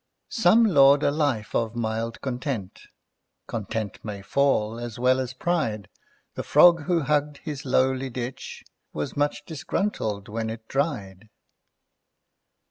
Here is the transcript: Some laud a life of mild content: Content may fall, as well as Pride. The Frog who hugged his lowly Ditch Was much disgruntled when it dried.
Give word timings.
Some 0.29 0.65
laud 0.65 1.03
a 1.03 1.11
life 1.11 1.53
of 1.53 1.75
mild 1.75 2.21
content: 2.21 2.87
Content 3.45 4.03
may 4.03 4.23
fall, 4.23 4.79
as 4.79 4.97
well 4.97 5.19
as 5.19 5.35
Pride. 5.35 5.89
The 6.33 6.41
Frog 6.41 6.85
who 6.85 7.01
hugged 7.03 7.37
his 7.37 7.65
lowly 7.65 8.09
Ditch 8.09 8.63
Was 8.93 9.15
much 9.15 9.45
disgruntled 9.45 10.27
when 10.27 10.49
it 10.49 10.67
dried. 10.67 11.29